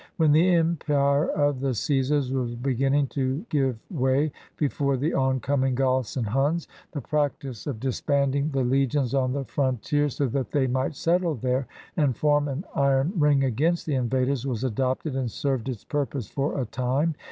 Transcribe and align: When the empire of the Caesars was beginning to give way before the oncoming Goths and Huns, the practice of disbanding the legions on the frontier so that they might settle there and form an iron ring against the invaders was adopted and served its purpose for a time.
When 0.17 0.31
the 0.31 0.55
empire 0.55 1.27
of 1.27 1.59
the 1.59 1.75
Caesars 1.75 2.31
was 2.31 2.55
beginning 2.55 3.05
to 3.09 3.45
give 3.49 3.77
way 3.91 4.31
before 4.57 4.97
the 4.97 5.13
oncoming 5.13 5.75
Goths 5.75 6.17
and 6.17 6.25
Huns, 6.25 6.67
the 6.91 7.01
practice 7.01 7.67
of 7.67 7.79
disbanding 7.79 8.49
the 8.49 8.63
legions 8.63 9.13
on 9.13 9.31
the 9.31 9.45
frontier 9.45 10.09
so 10.09 10.25
that 10.29 10.49
they 10.53 10.65
might 10.65 10.95
settle 10.95 11.35
there 11.35 11.67
and 11.95 12.17
form 12.17 12.47
an 12.47 12.63
iron 12.73 13.13
ring 13.15 13.43
against 13.43 13.85
the 13.85 13.93
invaders 13.93 14.43
was 14.47 14.63
adopted 14.63 15.15
and 15.15 15.29
served 15.29 15.69
its 15.69 15.83
purpose 15.83 16.27
for 16.27 16.59
a 16.59 16.65
time. 16.65 17.13